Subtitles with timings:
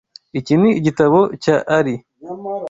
[0.39, 1.95] Iki ni igitabo cya Ali.